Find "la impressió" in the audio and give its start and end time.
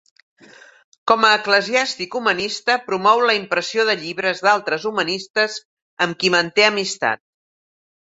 3.27-3.87